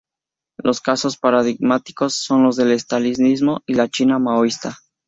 Los 0.57 0.81
casos 0.81 1.17
paradigmáticos 1.19 2.15
son 2.15 2.41
los 2.41 2.55
del 2.55 2.71
estalinismo 2.71 3.61
y 3.67 3.75
la 3.75 3.87
China 3.87 4.17
maoísta. 4.17 4.75